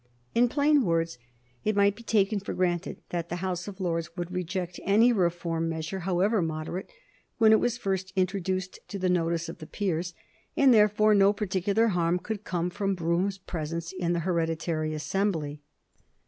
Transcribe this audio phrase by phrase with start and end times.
[0.33, 1.19] In plain words,
[1.63, 5.69] it might be taken for granted that the House of Lords would reject any reform
[5.69, 6.89] measure, however moderate,
[7.37, 10.15] when it was first introduced to the notice of the peers,
[10.57, 15.61] and therefore no particular harm could come from Brougham's presence in the hereditary assembly.